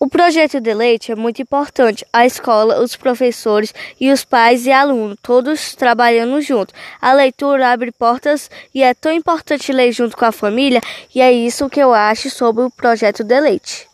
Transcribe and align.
O 0.00 0.08
projeto 0.08 0.60
de 0.60 0.72
leite 0.72 1.10
é 1.10 1.16
muito 1.16 1.42
importante. 1.42 2.06
A 2.12 2.24
escola, 2.24 2.80
os 2.80 2.94
professores 2.94 3.74
e 4.00 4.12
os 4.12 4.24
pais 4.24 4.64
e 4.64 4.70
alunos, 4.70 5.18
todos 5.20 5.74
trabalhando 5.74 6.40
junto. 6.40 6.72
A 7.00 7.12
leitura 7.12 7.72
abre 7.72 7.90
portas 7.90 8.48
e 8.72 8.80
é 8.80 8.94
tão 8.94 9.10
importante 9.10 9.72
ler 9.72 9.90
junto 9.90 10.16
com 10.16 10.24
a 10.24 10.30
família, 10.30 10.80
e 11.12 11.20
é 11.20 11.32
isso 11.32 11.68
que 11.68 11.80
eu 11.80 11.92
acho 11.92 12.30
sobre 12.30 12.62
o 12.62 12.70
projeto 12.70 13.24
de 13.24 13.40
leite. 13.40 13.87